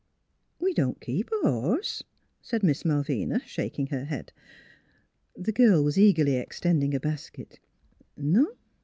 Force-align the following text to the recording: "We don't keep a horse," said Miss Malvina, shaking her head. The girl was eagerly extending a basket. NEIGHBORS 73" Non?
"We 0.59 0.73
don't 0.73 0.99
keep 0.99 1.29
a 1.31 1.47
horse," 1.51 2.01
said 2.41 2.63
Miss 2.63 2.83
Malvina, 2.83 3.43
shaking 3.45 3.85
her 3.89 4.05
head. 4.05 4.33
The 5.35 5.51
girl 5.51 5.83
was 5.83 5.95
eagerly 5.99 6.37
extending 6.37 6.95
a 6.95 6.99
basket. 6.99 7.59
NEIGHBORS 8.17 8.17
73" 8.17 8.31
Non? 8.33 8.47